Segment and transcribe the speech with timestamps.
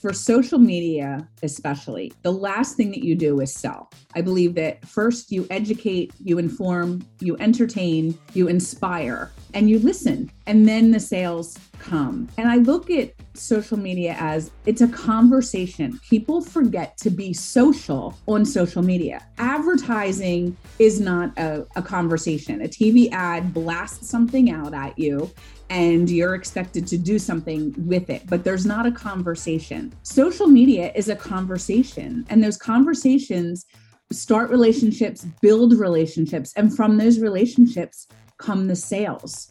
[0.00, 3.90] for social media, especially, the last thing that you do is sell.
[4.14, 10.30] I believe that first you educate, you inform, you entertain, you inspire, and you listen,
[10.46, 12.28] and then the sales come.
[12.36, 15.98] And I look at social media as it's a conversation.
[16.08, 19.24] People forget to be social on social media.
[19.38, 22.62] Advertising is not a, a conversation.
[22.62, 25.30] A TV ad blasts something out at you
[25.70, 29.92] and you're expected to do something with it, but there's not a conversation.
[30.02, 33.66] Social media is a conversation, and those conversations
[34.10, 39.50] start relationships, build relationships, and from those relationships come the sales.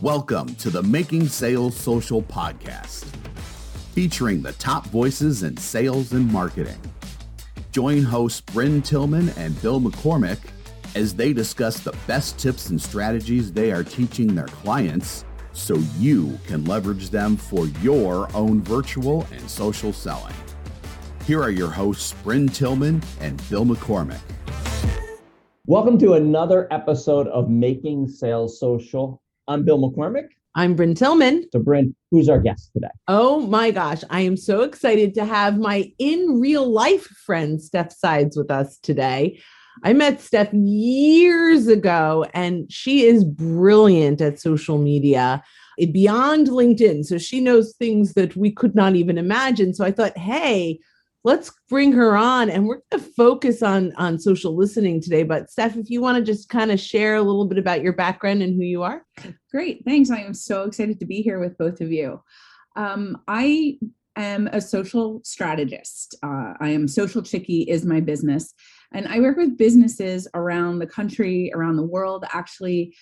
[0.00, 3.04] Welcome to the Making Sales Social podcast,
[3.94, 6.80] featuring the top voices in sales and marketing.
[7.72, 10.38] Join hosts Brynne Tillman and Bill McCormick
[10.94, 16.38] as they discuss the best tips and strategies they are teaching their clients so you
[16.46, 20.34] can leverage them for your own virtual and social selling.
[21.26, 24.20] Here are your hosts, Brynne Tillman and Bill McCormick.
[25.66, 29.22] Welcome to another episode of Making Sales Social.
[29.48, 30.26] I'm Bill McCormick.
[30.54, 31.46] I'm Brynne Tillman.
[31.52, 32.90] So, Brynne, who's our guest today?
[33.08, 37.94] Oh my gosh, I am so excited to have my in real life friend Steph
[37.94, 39.40] Sides with us today.
[39.82, 45.42] I met Steph years ago, and she is brilliant at social media
[45.80, 47.06] eh, beyond LinkedIn.
[47.06, 49.72] So she knows things that we could not even imagine.
[49.72, 50.78] So I thought, hey,
[51.24, 55.22] let's bring her on and we're going to focus on on social listening today.
[55.22, 57.94] But steph if you want to just kind of share a little bit about your
[57.94, 59.04] background and who you are.
[59.50, 60.10] Great thanks.
[60.10, 62.20] I am so excited to be here with both of you.
[62.76, 63.78] Um, i
[64.16, 66.14] am a social strategist.
[66.22, 68.54] Uh, i am social chickie is my business
[68.94, 72.94] and I work with businesses around the country, around the world, actually,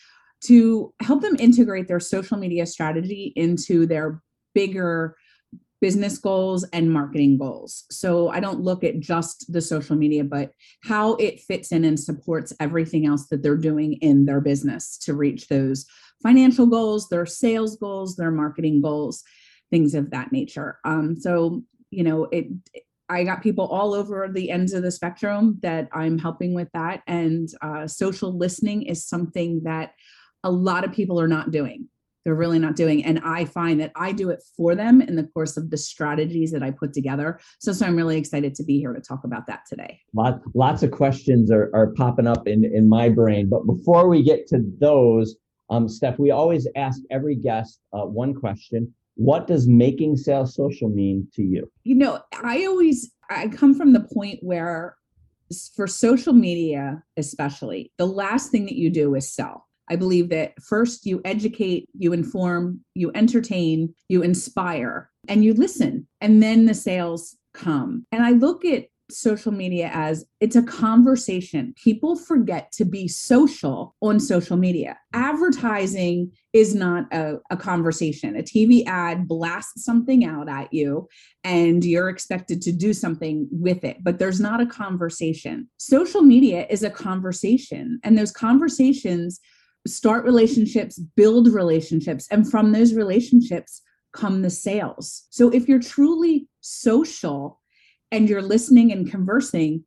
[0.45, 4.23] to help them integrate their social media strategy into their
[4.55, 5.17] bigger
[5.83, 7.85] business goals and marketing goals.
[7.91, 10.53] So I don't look at just the social media, but
[10.85, 15.15] how it fits in and supports everything else that they're doing in their business to
[15.15, 15.85] reach those
[16.23, 19.25] financial goals, their sales goals, their marketing goals,
[19.73, 20.79] things of that nature.
[20.85, 22.47] Um, so, you know, it,
[23.09, 27.03] I got people all over the ends of the spectrum that I'm helping with that.
[27.09, 29.95] And uh, social listening is something that
[30.45, 31.89] a lot of people are not doing.
[32.25, 33.05] They're really not doing.
[33.05, 36.53] And I find that I do it for them in the course of the strategies
[36.53, 37.41] that I put together.
[37.59, 40.01] So, so I'm really excited to be here to talk about that today.
[40.15, 43.49] Lot, lots of questions are, are popping up in, in my brain.
[43.49, 45.37] But before we get to those,
[45.71, 50.89] um, Steph, we always ask every guest uh, one question what does making sales social
[50.89, 51.71] mean to you?
[51.85, 54.97] You know, I always I come from the point where
[55.77, 59.67] for social media especially, the last thing that you do is sell.
[59.91, 66.07] I believe that first you educate, you inform, you entertain, you inspire, and you listen,
[66.21, 68.07] and then the sales come.
[68.13, 71.75] And I look at social media as it's a conversation.
[71.83, 74.97] People forget to be social on social media.
[75.13, 78.37] Advertising is not a, a, conversation.
[78.37, 81.09] A TV ad blasts something out at you
[81.45, 85.69] and you're expected to do something with it, but there's not a conversation.
[85.79, 89.41] Social media is a conversation, and those conversations
[89.87, 93.83] start relationships, build relationships, and from those relationships
[94.13, 95.27] come the sales.
[95.31, 97.61] So if you're truly social,
[98.13, 99.85] and you're listening and conversing,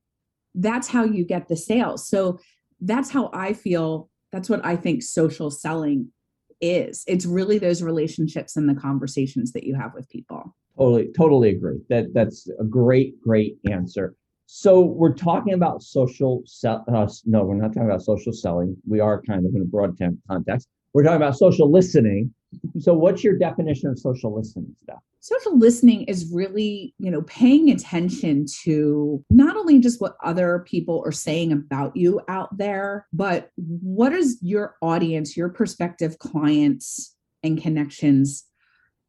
[0.55, 2.09] that's how you get the sales.
[2.09, 2.39] So
[2.81, 4.09] that's how I feel.
[4.33, 6.11] That's what I think social selling
[6.59, 7.03] is.
[7.07, 10.55] It's really those relationships and the conversations that you have with people.
[10.77, 11.79] Totally, totally agree.
[11.89, 14.15] That that's a great, great answer.
[14.47, 16.85] So we're talking about social sell.
[16.91, 18.77] Uh, no, we're not talking about social selling.
[18.87, 19.97] We are kind of in a broad
[20.29, 20.67] context.
[20.93, 22.33] We're talking about social listening.
[22.79, 24.99] So, what's your definition of social listening, Steph?
[25.25, 31.01] social listening is really you know paying attention to not only just what other people
[31.03, 37.59] are saying about you out there but what is your audience your prospective clients and
[37.59, 38.45] connections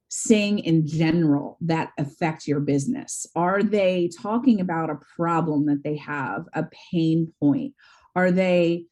[0.09, 5.97] saying in general that affect your business are they talking about a problem that they
[5.97, 7.75] have a pain point
[8.15, 8.87] are they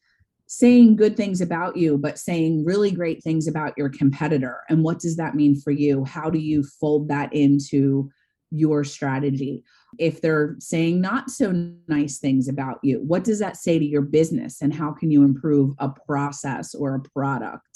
[0.47, 4.61] saying good things about you, but saying really great things about your competitor.
[4.69, 6.05] And what does that mean for you?
[6.05, 8.09] How do you fold that into
[8.51, 9.63] your strategy?
[9.97, 11.51] If they're saying not so
[11.87, 14.61] nice things about you, what does that say to your business?
[14.61, 17.74] And how can you improve a process or a product?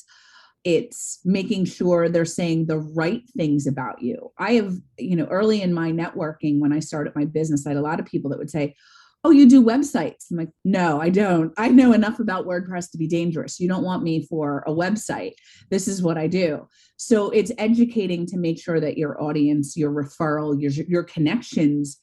[0.64, 4.32] It's making sure they're saying the right things about you.
[4.38, 7.78] I have, you know, early in my networking, when I started my business, I had
[7.78, 8.76] a lot of people that would say,
[9.24, 10.32] oh, you do websites.
[10.32, 11.52] I'm like, no, I don't.
[11.58, 13.60] I know enough about WordPress to be dangerous.
[13.60, 15.34] You don't want me for a website.
[15.70, 16.68] This is what I do.
[16.98, 22.00] So it's educating to make sure that your audience, your referral, your your connections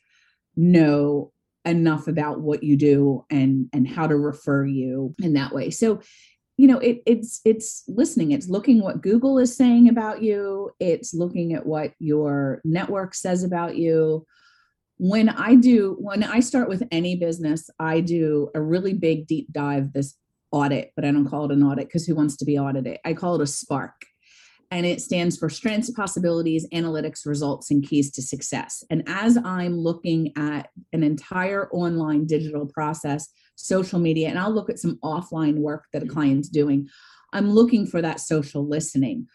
[0.56, 1.32] know
[1.64, 5.70] enough about what you do and and how to refer you in that way.
[5.70, 6.00] So
[6.56, 11.12] you know it, it's it's listening it's looking what google is saying about you it's
[11.12, 14.26] looking at what your network says about you
[14.98, 19.52] when I do, when I start with any business, I do a really big deep
[19.52, 20.16] dive, this
[20.50, 22.98] audit, but I don't call it an audit because who wants to be audited?
[23.04, 23.94] I call it a spark.
[24.70, 28.82] And it stands for strengths, possibilities, analytics, results, and keys to success.
[28.90, 34.70] And as I'm looking at an entire online digital process, social media, and I'll look
[34.70, 36.88] at some offline work that a client's doing,
[37.32, 39.26] I'm looking for that social listening.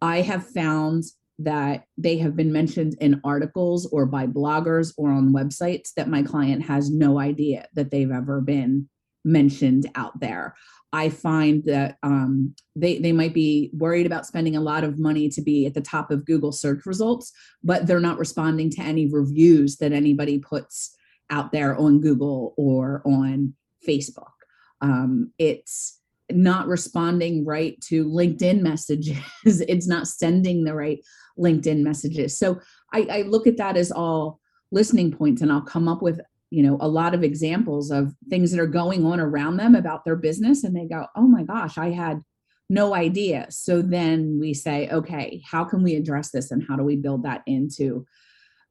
[0.00, 1.04] I have found
[1.38, 6.22] that they have been mentioned in articles or by bloggers or on websites that my
[6.22, 8.88] client has no idea that they've ever been
[9.24, 10.54] mentioned out there.
[10.92, 15.28] I find that um, they they might be worried about spending a lot of money
[15.30, 17.32] to be at the top of Google search results,
[17.64, 20.94] but they're not responding to any reviews that anybody puts
[21.30, 23.54] out there on Google or on
[23.86, 24.32] Facebook.
[24.80, 26.00] Um, it's
[26.30, 29.18] not responding right to LinkedIn messages.
[29.44, 31.00] it's not sending the right
[31.38, 32.38] LinkedIn messages.
[32.38, 32.60] So
[32.92, 34.40] I, I look at that as all
[34.70, 36.20] listening points, and I'll come up with
[36.50, 40.04] you know a lot of examples of things that are going on around them about
[40.04, 42.22] their business, and they go, "Oh my gosh, I had."
[42.70, 43.46] no idea.
[43.50, 47.24] So then we say, okay, how can we address this and how do we build
[47.24, 48.06] that into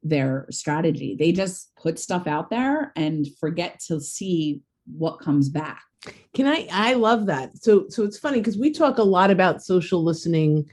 [0.01, 1.15] their strategy?
[1.17, 5.81] They just put stuff out there and forget to see what comes back.
[6.33, 7.57] Can I I love that.
[7.57, 10.69] So so it's funny because we talk a lot about social listening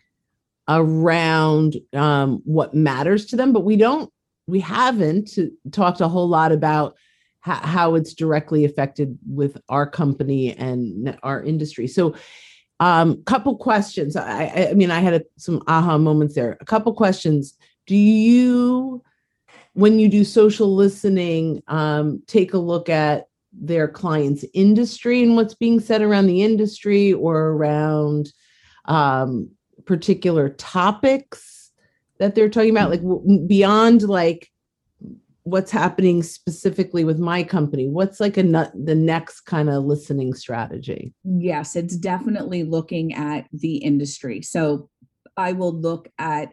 [0.69, 4.13] around um, what matters to them, but we don't
[4.47, 5.39] we haven't
[5.71, 6.97] talked a whole lot about
[7.41, 11.87] how, how it's directly affected with our company and our industry.
[11.87, 12.15] So
[12.81, 14.17] um couple questions.
[14.17, 16.57] I I mean I had a, some aha moments there.
[16.61, 17.57] A couple questions.
[17.87, 19.03] Do you
[19.75, 23.27] when you do social listening um take a look at
[23.61, 28.33] their client's industry and what's being said around the industry or around
[28.87, 29.51] um,
[29.85, 31.71] particular topics
[32.19, 34.49] that they're talking about like w- beyond like
[35.43, 41.13] what's happening specifically with my company what's like a the next kind of listening strategy?
[41.25, 44.43] Yes it's definitely looking at the industry.
[44.43, 44.89] So
[45.37, 46.53] i will look at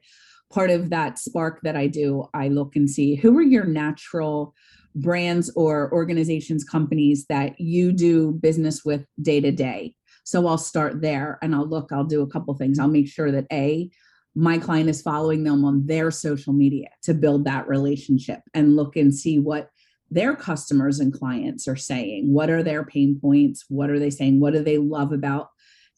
[0.51, 4.53] part of that spark that i do i look and see who are your natural
[4.97, 9.93] brands or organizations, companies that you do business with day to day.
[10.23, 12.79] So I'll start there and I'll look, I'll do a couple things.
[12.79, 13.89] I'll make sure that A,
[14.35, 18.95] my client is following them on their social media to build that relationship and look
[18.95, 19.69] and see what
[20.11, 22.31] their customers and clients are saying.
[22.31, 23.65] What are their pain points?
[23.69, 24.39] What are they saying?
[24.39, 25.49] What do they love about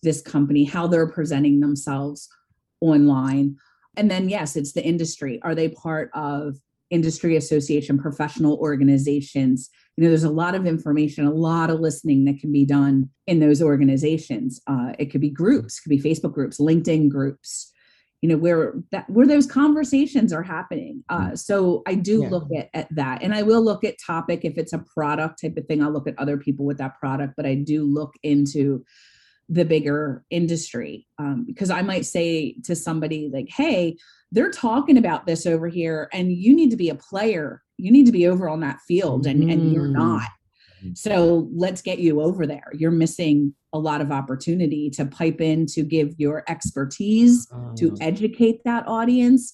[0.04, 0.64] this company?
[0.64, 2.30] How they're presenting themselves
[2.82, 3.58] online.
[3.98, 5.40] And then, yes, it's the industry.
[5.44, 6.56] Are they part of
[6.90, 9.70] industry association, professional organizations.
[9.96, 13.10] You know, there's a lot of information, a lot of listening that can be done
[13.28, 14.62] in those organizations.
[14.68, 17.72] Uh, it could be groups, it could be Facebook groups, LinkedIn groups.
[18.22, 21.06] You know where that where those conversations are happening.
[21.08, 22.30] Uh, so I do yeah.
[22.30, 25.56] look at, at that, and I will look at topic if it's a product type
[25.56, 25.82] of thing.
[25.82, 28.84] I'll look at other people with that product, but I do look into
[29.50, 33.98] the bigger industry um, because I might say to somebody like, "Hey,
[34.32, 38.06] they're talking about this over here and you need to be a player you need
[38.06, 39.52] to be over on that field and, mm.
[39.52, 39.94] and you're mm.
[39.94, 40.28] not
[40.94, 45.66] so let's get you over there you're missing a lot of opportunity to pipe in
[45.66, 47.98] to give your expertise to ah.
[48.02, 49.54] educate that audience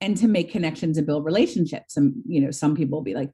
[0.00, 3.30] and to make connections and build relationships and you know some people will be like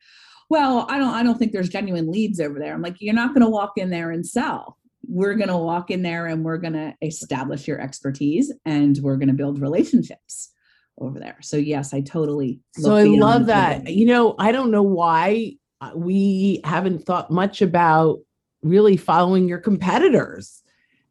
[0.50, 3.35] well i don't i don't think there's genuine leads over there i'm like you're not
[3.35, 6.59] going to walk in there and sell we're going to walk in there and we're
[6.59, 10.53] going to establish your expertise and we're going to build relationships
[10.99, 11.39] over there.
[11.41, 12.61] So yes, I totally.
[12.77, 13.89] So I love that.
[13.91, 18.21] You know, I don't know why uh, we haven't thought much about
[18.63, 20.63] really following your competitors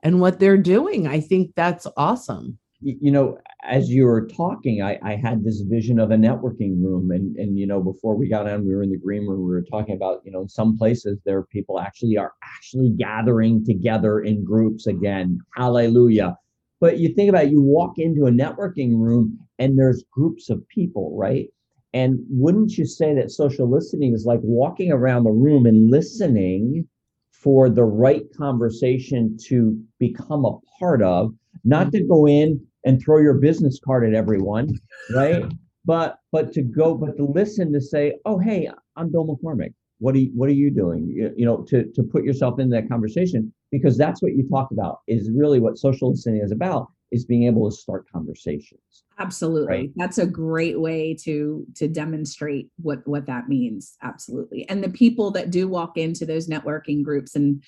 [0.04, 1.08] and what they're doing.
[1.08, 2.58] I think that's awesome.
[2.84, 7.12] You know, as you were talking, I, I had this vision of a networking room.
[7.12, 9.52] And, and, you know, before we got on, we were in the green room, we
[9.52, 13.64] were talking about, you know, in some places there are people actually are actually gathering
[13.64, 15.40] together in groups again.
[15.56, 16.36] Hallelujah.
[16.80, 20.68] But you think about it, you walk into a networking room and there's groups of
[20.68, 21.48] people, right?
[21.94, 26.88] And wouldn't you say that social listening is like walking around the room and listening
[27.32, 31.34] for the right conversation to become a part of,
[31.64, 34.80] not to go in and throw your business card at everyone,
[35.14, 35.44] right?
[35.86, 39.74] But but to go, but to listen to say, oh hey, I'm Bill McCormick.
[40.00, 41.08] what are you, what are you doing?
[41.08, 44.72] You, you know, to to put yourself in that conversation because that's what you talked
[44.72, 49.04] about is really what social listening is about is being able to start conversations.
[49.20, 49.68] Absolutely.
[49.68, 49.92] Right?
[49.96, 53.98] That's a great way to to demonstrate what what that means.
[54.02, 54.68] Absolutely.
[54.70, 57.62] And the people that do walk into those networking groups and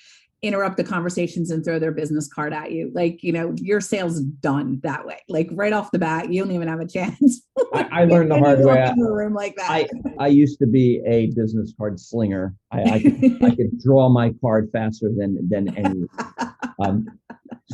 [0.44, 2.90] interrupt the conversations and throw their business card at you.
[2.94, 5.18] Like, you know, your sales done that way.
[5.28, 7.42] Like right off the bat, you don't even have a chance.
[7.74, 8.84] I, I learned the hard way.
[8.84, 9.70] In a room like that.
[9.70, 12.54] I, I used to be a business card slinger.
[12.70, 16.04] I, I, could, I could draw my card faster than than any.
[16.78, 17.06] Um,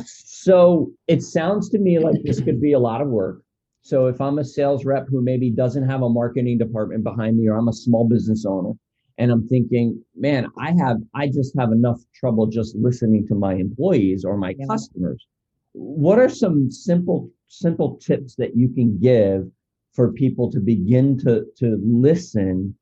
[0.05, 3.41] so it sounds to me like this could be a lot of work.
[3.83, 7.47] So if I'm a sales rep who maybe doesn't have a marketing department behind me,
[7.47, 8.73] or I'm a small business owner,
[9.21, 13.53] and I'm thinking, man, I have I just have enough trouble just listening to my
[13.53, 14.65] employees or my yeah.
[14.65, 15.27] customers.
[15.73, 19.47] What are some simple simple tips that you can give
[19.93, 22.75] for people to begin to to listen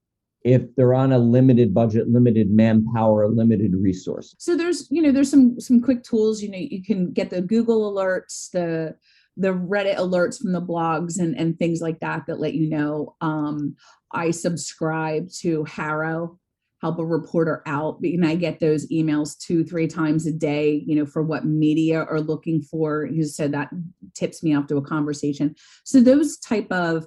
[0.45, 5.29] if they're on a limited budget limited manpower limited resource so there's you know there's
[5.29, 8.95] some some quick tools you know you can get the google alerts the
[9.39, 13.15] the reddit alerts from the blogs and and things like that that let you know
[13.21, 13.75] um
[14.11, 16.39] I subscribe to HARO,
[16.81, 20.95] help a reporter out, and I get those emails two, three times a day, you
[20.95, 23.07] know, for what media are looking for.
[23.21, 23.69] Said that
[24.15, 25.55] tips me off to a conversation.
[25.83, 27.05] So those type of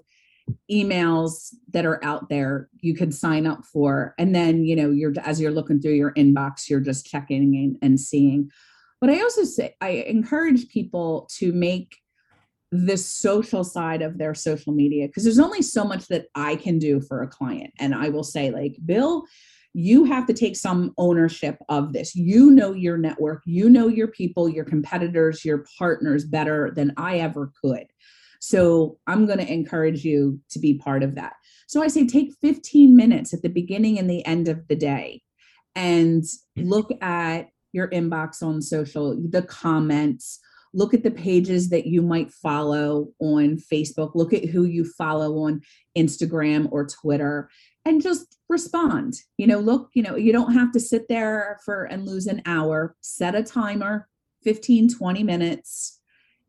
[0.70, 5.12] emails that are out there you can sign up for and then you know you're
[5.22, 8.50] as you're looking through your inbox you're just checking and, and seeing
[9.00, 12.01] but i also say i encourage people to make
[12.72, 16.78] the social side of their social media because there's only so much that I can
[16.78, 17.72] do for a client.
[17.78, 19.24] And I will say, like, Bill,
[19.74, 22.16] you have to take some ownership of this.
[22.16, 27.18] You know your network, you know your people, your competitors, your partners better than I
[27.18, 27.86] ever could.
[28.40, 31.34] So I'm going to encourage you to be part of that.
[31.68, 35.22] So I say take 15 minutes at the beginning and the end of the day
[35.74, 36.24] and
[36.56, 40.40] look at your inbox on social, the comments,
[40.74, 45.44] look at the pages that you might follow on Facebook, look at who you follow
[45.44, 45.60] on
[45.96, 47.50] Instagram or Twitter
[47.84, 49.14] and just respond.
[49.36, 52.42] You know, look, you know, you don't have to sit there for and lose an
[52.46, 52.96] hour.
[53.00, 54.08] Set a timer,
[54.44, 55.98] 15, 20 minutes.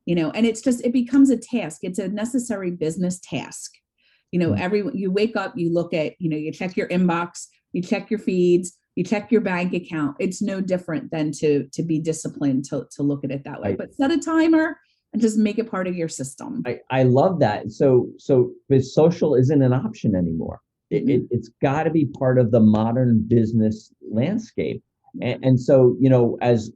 [0.06, 1.80] You know, and it's just it becomes a task.
[1.84, 3.72] It's a necessary business task.
[4.32, 4.60] You know, mm.
[4.60, 8.10] every you wake up, you look at, you know, you check your inbox, you check
[8.10, 10.16] your feeds, you check your bank account.
[10.20, 13.76] It's no different than to to be disciplined to, to look at it that way.
[13.76, 14.78] But set a timer
[15.14, 16.64] and just make it part of your system.
[16.66, 17.72] I, I love that.
[17.72, 20.60] So so social isn't an option anymore.
[20.90, 21.26] It, mm-hmm.
[21.32, 24.84] it, has got to be part of the modern business landscape.
[25.22, 26.72] And, and so you know as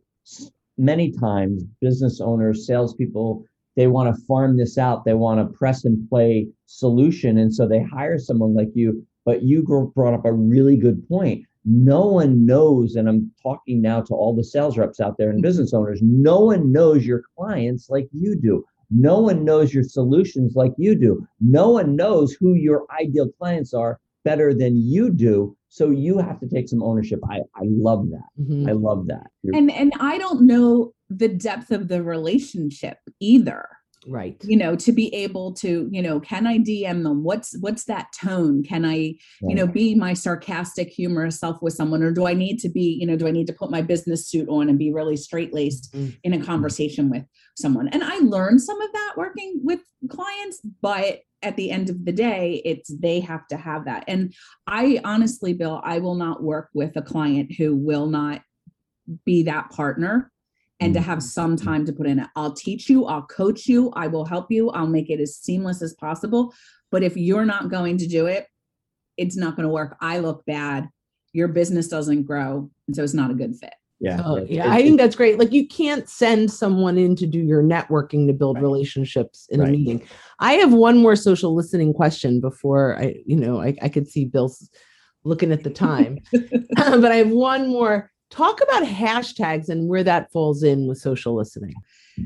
[0.77, 3.43] many times business owners salespeople
[3.75, 5.05] they want to farm this out.
[5.05, 7.37] They want a press and play solution.
[7.37, 9.61] And so they hire someone like you but you
[9.93, 14.33] brought up a really good point no one knows, and I'm talking now to all
[14.33, 18.35] the sales reps out there and business owners, no one knows your clients like you
[18.35, 18.63] do.
[18.89, 21.27] No one knows your solutions like you do.
[21.41, 25.57] No one knows who your ideal clients are better than you do.
[25.67, 27.19] So you have to take some ownership.
[27.29, 28.29] I, I love that.
[28.41, 28.69] Mm-hmm.
[28.69, 29.27] I love that.
[29.43, 33.67] You're- and and I don't know the depth of the relationship either
[34.07, 34.35] right.
[34.43, 37.23] you know to be able to you know can i dm them?
[37.23, 38.63] What's what's that tone?
[38.63, 42.03] Can i you know be my sarcastic humorous self with someone?
[42.03, 44.27] Or do i need to be you know do i need to put my business
[44.27, 46.15] suit on and be really straight laced mm-hmm.
[46.23, 47.23] in a conversation with
[47.55, 47.87] someone?
[47.89, 52.11] And i learned some of that working with clients but at the end of the
[52.11, 54.03] day it's they have to have that.
[54.07, 54.33] And
[54.65, 58.41] i honestly bill i will not work with a client who will not
[59.25, 60.31] be that partner
[60.79, 61.03] and to mm.
[61.03, 62.27] have some time to put in it.
[62.35, 65.81] I'll teach you, I'll coach you, I will help you, I'll make it as seamless
[65.81, 66.53] as possible.
[66.91, 68.47] But if you're not going to do it,
[69.17, 69.97] it's not going to work.
[69.99, 70.89] I look bad.
[71.33, 72.69] Your business doesn't grow.
[72.87, 73.73] And so it's not a good fit.
[73.99, 74.21] Yeah.
[74.23, 74.67] Oh, yeah.
[74.67, 75.39] It, I think that's great.
[75.39, 78.63] Like you can't send someone in to do your networking to build right.
[78.63, 79.69] relationships in right.
[79.69, 80.07] a meeting.
[80.39, 84.25] I have one more social listening question before I, you know, I, I could see
[84.25, 84.69] Bill's
[85.23, 86.19] looking at the time.
[86.75, 91.35] but I have one more Talk about hashtags and where that falls in with social
[91.35, 91.73] listening.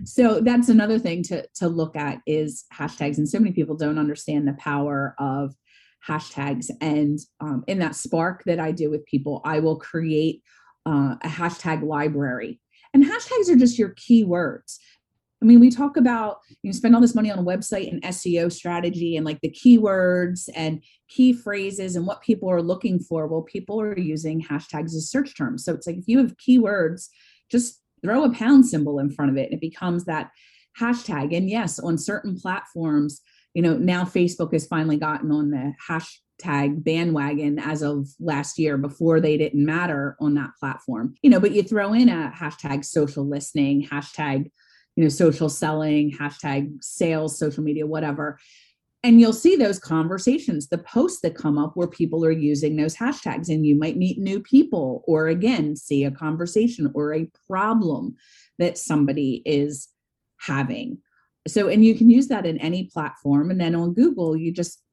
[0.03, 3.17] So that's another thing to, to look at is hashtags.
[3.17, 5.53] And so many people don't understand the power of
[6.08, 6.70] hashtags.
[6.79, 10.41] And um, in that spark that I do with people, I will create
[10.86, 12.60] uh, a hashtag library.
[12.93, 14.77] And hashtags are just your keywords.
[15.41, 18.51] I mean, we talk about you spend all this money on a website and SEO
[18.51, 23.27] strategy and like the keywords and key phrases and what people are looking for.
[23.27, 25.65] Well, people are using hashtags as search terms.
[25.65, 27.07] So it's like if you have keywords,
[27.50, 30.29] just throw a pound symbol in front of it and it becomes that
[30.79, 31.36] hashtag.
[31.36, 33.21] And yes, on certain platforms,
[33.53, 38.57] you know, now Facebook has finally gotten on the hash hashtag bandwagon as of last
[38.57, 41.15] year before they didn't matter on that platform.
[41.21, 44.51] You know, but you throw in a hashtag social listening, hashtag,
[44.95, 48.38] you know, social selling, hashtag sales, social media, whatever.
[49.03, 52.95] And you'll see those conversations, the posts that come up where people are using those
[52.95, 58.15] hashtags, and you might meet new people or again see a conversation or a problem
[58.60, 59.88] that somebody is
[60.39, 61.00] having.
[61.48, 63.50] So, and you can use that in any platform.
[63.50, 64.83] And then on Google, you just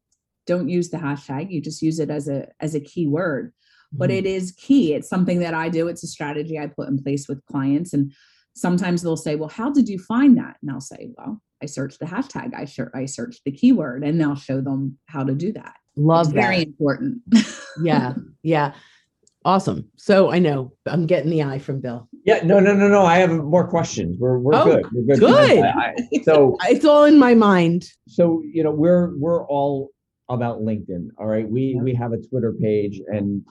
[0.49, 3.53] don't use the hashtag you just use it as a as a keyword
[3.93, 4.19] but Mm-hmm.
[4.19, 7.29] it is key it's something that i do it's a strategy i put in place
[7.29, 8.13] with clients and
[8.59, 11.99] sometimes they'll say well how did you find that and i'll say well i searched
[12.01, 15.53] the hashtag i sure i searched the keyword and I'll show them how to do
[15.53, 16.41] that Love it's that.
[16.43, 17.23] very important
[17.83, 18.15] yeah.
[18.43, 18.73] Yeah.
[19.45, 19.89] Awesome.
[19.97, 22.09] So I know I'm getting the eye from Bill.
[22.25, 23.05] Yeah, no, no, no, no.
[23.05, 24.17] I have more questions.
[24.19, 24.87] We're we're Oh, good.
[24.93, 25.21] We're good.
[25.21, 25.61] good.
[25.65, 27.85] I- I- so It's all in my mind.
[28.09, 29.91] so you know we're we're all
[30.29, 31.83] about linkedin all right we Yeah.
[31.83, 33.43] we have a twitter page and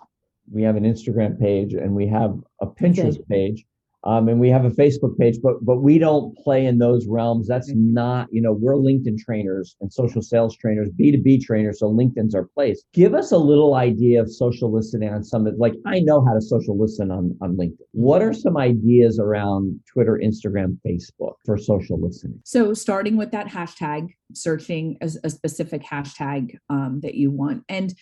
[0.51, 3.65] we have an instagram page and we have a pinterest page
[4.03, 7.47] um, and we have a facebook page but but we don't play in those realms
[7.47, 7.93] that's Mhm.
[7.93, 12.45] not you know we're linkedin trainers and social sales trainers b2b trainers so linkedin's our
[12.45, 16.23] place give us a little idea of social listening on some of like i know
[16.25, 21.33] how to social listen on on linkedin what are some ideas around twitter instagram facebook
[21.45, 27.15] for social listening So, starting with that hashtag, searching a, a specific hashtag um, that
[27.15, 27.63] you want.
[27.69, 27.93] And,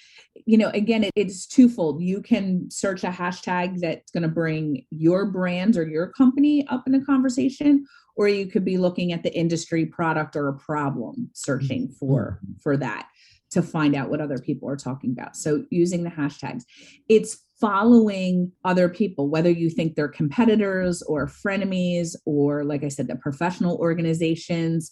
[0.45, 2.01] you know, again, it, it's twofold.
[2.01, 6.83] You can search a hashtag that's going to bring your brand or your company up
[6.85, 11.29] in the conversation, or you could be looking at the industry product or a problem,
[11.33, 13.07] searching for for that
[13.51, 15.35] to find out what other people are talking about.
[15.35, 16.63] So, using the hashtags,
[17.07, 23.07] it's following other people, whether you think they're competitors or frenemies, or like I said,
[23.07, 24.91] the professional organizations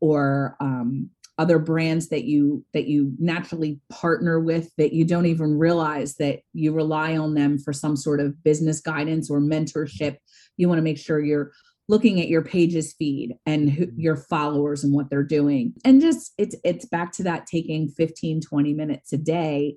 [0.00, 5.58] or um, other brands that you that you naturally partner with that you don't even
[5.58, 10.16] realize that you rely on them for some sort of business guidance or mentorship.
[10.56, 11.52] You want to make sure you're
[11.88, 14.00] looking at your pages feed and who, mm-hmm.
[14.00, 15.74] your followers and what they're doing.
[15.84, 19.76] And just it's it's back to that taking 15 20 minutes a day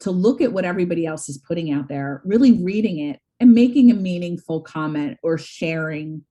[0.00, 3.90] to look at what everybody else is putting out there really reading it and making
[3.90, 6.22] a meaningful comment or sharing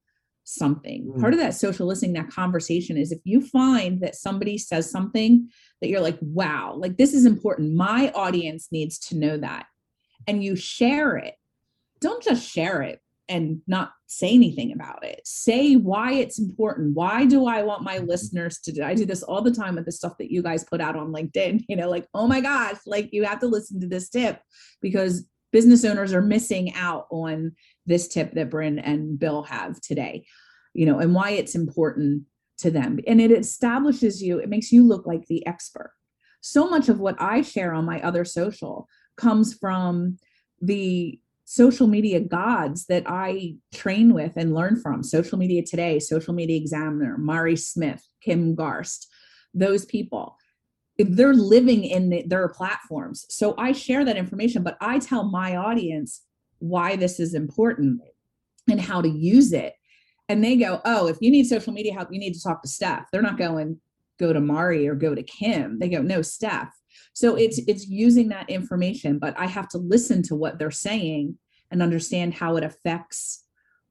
[0.47, 1.11] something.
[1.13, 1.19] Mm.
[1.19, 5.49] Part of that social listening, that conversation is if you find that somebody says something
[5.81, 7.75] that you're like, wow, like this is important.
[7.75, 9.65] My audience needs to know that.
[10.25, 11.35] And you share it.
[11.99, 15.19] Don't just share it and not say anything about it.
[15.25, 16.95] Say why it's important.
[16.95, 18.83] Why do I want my listeners to do?
[18.83, 21.11] I do this all the time with the stuff that you guys put out on
[21.11, 24.39] LinkedIn, you know, like, oh my gosh, like you have to listen to this tip
[24.81, 27.53] because business owners are missing out on
[27.87, 30.25] this tip that Brynne and Bill have today,
[30.73, 32.23] you know, and why it's important
[32.59, 32.99] to them.
[33.07, 35.93] And it establishes you, it makes you look like the expert.
[36.41, 40.17] So much of what I share on my other social comes from
[40.61, 46.33] the social media gods that I train with and learn from Social Media Today, Social
[46.33, 49.05] Media Examiner, Mari Smith, Kim Garst,
[49.53, 50.35] those people.
[50.97, 53.25] They're living in the, their platforms.
[53.29, 56.21] So I share that information, but I tell my audience
[56.59, 58.01] why this is important
[58.69, 59.73] and how to use it.
[60.29, 62.67] And they go, oh, if you need social media help, you need to talk to
[62.67, 63.05] Steph.
[63.11, 63.79] They're not going,
[64.19, 65.79] go to Mari or go to Kim.
[65.79, 66.73] They go, no, Steph.
[67.13, 67.39] So mm-hmm.
[67.39, 71.37] it's it's using that information, but I have to listen to what they're saying
[71.71, 73.43] and understand how it affects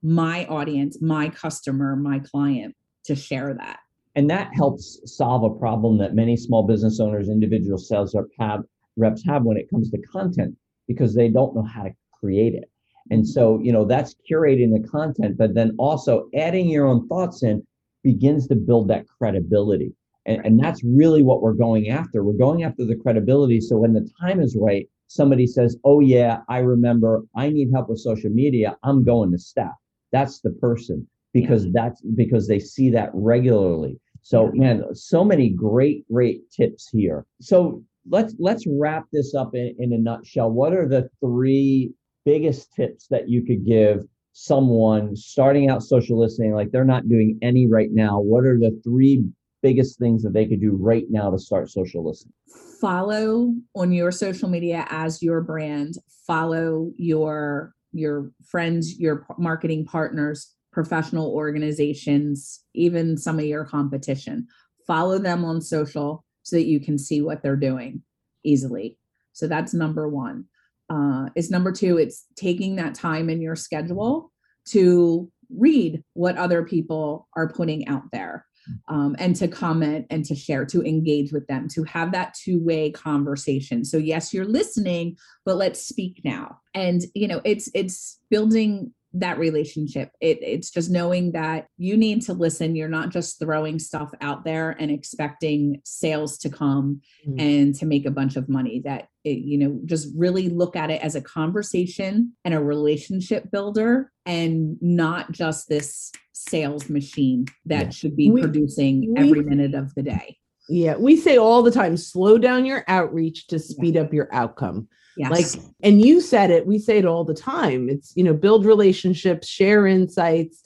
[0.03, 2.75] my audience, my customer, my client
[3.05, 3.79] to share that.
[4.17, 8.63] and that helps solve a problem that many small business owners individual sales rep have
[8.97, 10.55] reps have when it comes to content
[10.87, 12.69] because they don't know how to create it.
[13.09, 17.43] And so you know that's curating the content but then also adding your own thoughts
[17.43, 17.65] in
[18.03, 19.93] begins to build that credibility.
[20.25, 22.23] And, and that's really what we're going after.
[22.23, 26.39] We're going after the credibility so when the time is right somebody says oh yeah
[26.49, 29.71] i remember i need help with social media i'm going to Steph.
[30.11, 33.99] That's the person because that's because they see that regularly.
[34.21, 37.25] So man, so many great, great tips here.
[37.39, 40.51] So let's let's wrap this up in, in a nutshell.
[40.51, 41.93] What are the three
[42.27, 47.39] biggest tips that you could give someone starting out social listening, like they're not doing
[47.41, 48.19] any right now?
[48.19, 49.23] What are the three
[49.63, 52.33] biggest things that they could do right now to start social listening?
[52.81, 55.95] Follow on your social media as your brand.
[56.27, 64.45] Follow your your friends, your marketing partners, professional organizations, even some of your competition.
[64.85, 68.03] Follow them on social so that you can see what they're doing
[68.43, 68.97] easily.
[69.31, 70.45] So that's number one.
[70.89, 74.31] Uh, is number two, it's taking that time in your schedule
[74.65, 78.45] to read what other people are putting out there
[78.89, 82.63] um, and to comment and to share, to engage with them, to have that two
[82.63, 83.85] way conversation.
[83.85, 86.59] So yes, you're listening, but let's speak now.
[86.73, 90.11] And you know, it's it's building that relationship.
[90.21, 92.75] It, it's just knowing that you need to listen.
[92.75, 97.39] You're not just throwing stuff out there and expecting sales to come mm-hmm.
[97.39, 98.81] and to make a bunch of money.
[98.85, 103.49] That, it, you know, just really look at it as a conversation and a relationship
[103.51, 107.89] builder and not just this sales machine that yeah.
[107.89, 110.37] should be we, producing we, every minute of the day.
[110.69, 114.01] Yeah, we say all the time slow down your outreach to speed yeah.
[114.01, 114.89] up your outcome.
[115.17, 115.55] Yes.
[115.55, 117.89] Like, and you said it, we say it all the time.
[117.89, 120.63] It's, you know, build relationships, share insights,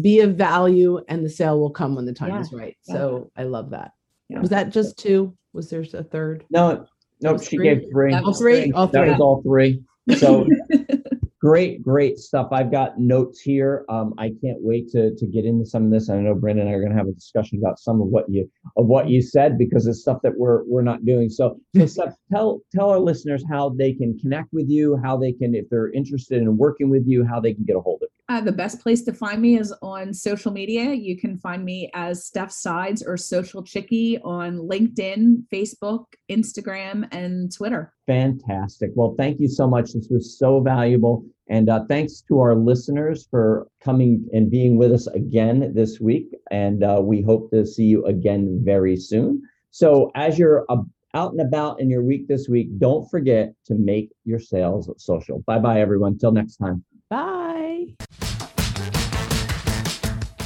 [0.00, 2.40] be of value, and the sale will come when the time yeah.
[2.40, 2.76] is right.
[2.86, 2.94] Yeah.
[2.94, 3.92] So I love that.
[4.28, 4.40] Yeah.
[4.40, 5.36] Was that just two?
[5.52, 6.44] Was there a third?
[6.50, 6.86] No,
[7.20, 7.64] no, she three?
[7.64, 8.14] gave three.
[8.14, 8.70] All three?
[8.72, 9.00] All three.
[9.00, 9.82] That was all three.
[10.16, 10.46] So
[11.40, 12.48] great, great stuff.
[12.52, 13.84] I've got notes here.
[13.88, 16.10] Um, I can't wait to to get into some of this.
[16.10, 18.28] I know Brendan and I are going to have a discussion about some of what
[18.28, 21.28] you of what you said because it's stuff that we're we're not doing.
[21.28, 25.32] So, so Steph, tell tell our listeners how they can connect with you, how they
[25.32, 28.08] can, if they're interested in working with you, how they can get a hold of
[28.10, 28.17] you.
[28.30, 30.92] Uh, the best place to find me is on social media.
[30.92, 37.50] You can find me as Steph Sides or Social Chickie on LinkedIn, Facebook, Instagram, and
[37.50, 37.94] Twitter.
[38.06, 38.90] Fantastic.
[38.94, 39.94] Well, thank you so much.
[39.94, 41.24] This was so valuable.
[41.48, 46.26] And uh, thanks to our listeners for coming and being with us again this week.
[46.50, 49.40] And uh, we hope to see you again very soon.
[49.70, 50.66] So, as you're
[51.14, 55.42] out and about in your week this week, don't forget to make your sales social.
[55.46, 56.18] Bye bye, everyone.
[56.18, 56.84] Till next time.
[57.10, 57.88] Bye.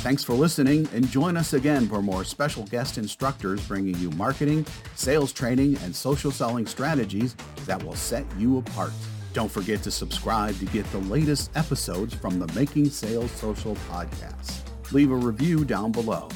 [0.03, 4.67] Thanks for listening and join us again for more special guest instructors bringing you marketing,
[4.97, 8.93] sales training, and social selling strategies that will set you apart.
[9.33, 14.61] Don't forget to subscribe to get the latest episodes from the Making Sales Social podcast.
[14.93, 16.29] Leave a review down below.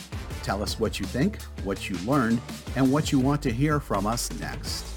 [0.42, 2.40] Tell us what you think, what you learned,
[2.76, 4.95] and what you want to hear from us next.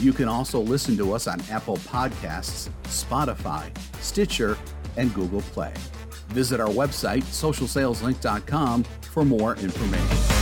[0.00, 4.56] You can also listen to us on Apple Podcasts, Spotify, Stitcher,
[4.96, 5.74] and Google Play.
[6.28, 10.39] Visit our website, socialsaleslink.com, for more information.